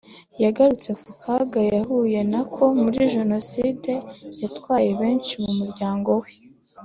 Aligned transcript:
yagarutse 0.43 0.91
ku 1.01 1.11
kaga 1.23 1.59
yahuye 1.73 2.19
nako 2.31 2.63
muri 2.81 2.99
Jenoside 3.15 3.91
yatwaye 4.41 4.89
benshi 5.01 5.33
mu 5.43 5.51
muryango 5.59 6.11
we 6.23 6.29